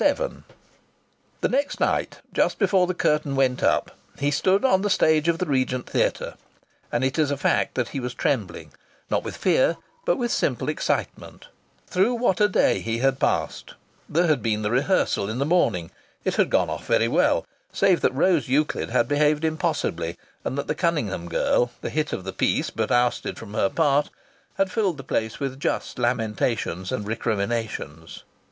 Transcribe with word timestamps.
VII 0.03 0.41
The 1.41 1.47
next 1.47 1.79
night, 1.79 2.21
just 2.33 2.57
before 2.57 2.87
the 2.87 2.95
curtain 2.95 3.35
went 3.35 3.61
up, 3.61 3.91
he 4.17 4.31
stood 4.31 4.65
on 4.65 4.81
the 4.81 4.89
stage 4.89 5.27
of 5.27 5.37
the 5.37 5.45
Regent 5.45 5.85
Theatre, 5.87 6.33
and 6.91 7.03
it 7.03 7.19
is 7.19 7.29
a 7.29 7.37
fact 7.37 7.75
that 7.75 7.89
he 7.89 7.99
was 7.99 8.15
trembling 8.15 8.71
not 9.11 9.23
with 9.23 9.37
fear 9.37 9.77
but 10.03 10.17
with 10.17 10.31
simple 10.31 10.69
excitement. 10.69 11.49
Through 11.85 12.15
what 12.15 12.41
a 12.41 12.47
day 12.47 12.79
he 12.79 12.97
had 12.97 13.19
passed! 13.19 13.75
There 14.09 14.25
had 14.25 14.41
been 14.41 14.63
the 14.63 14.71
rehearsal 14.71 15.29
in 15.29 15.37
the 15.37 15.45
morning; 15.45 15.91
it 16.25 16.33
had 16.37 16.49
gone 16.49 16.71
off 16.71 16.87
very 16.87 17.07
well, 17.07 17.45
save 17.71 18.01
that 18.01 18.15
Rose 18.15 18.47
Euclid 18.49 18.89
had 18.89 19.07
behaved 19.07 19.45
impossibly, 19.45 20.17
and 20.43 20.57
that 20.57 20.65
the 20.65 20.73
Cunningham 20.73 21.29
girl, 21.29 21.69
the 21.81 21.91
hit 21.91 22.11
of 22.11 22.23
the 22.23 22.33
piece 22.33 22.71
but 22.71 22.89
ousted 22.91 23.37
from 23.37 23.53
her 23.53 23.69
part, 23.69 24.09
had 24.55 24.71
filled 24.71 24.97
the 24.97 25.03
place 25.03 25.39
with 25.39 25.59
just 25.59 25.99
lamentations 25.99 26.91
and 26.91 27.05
recriminations. 27.05 28.23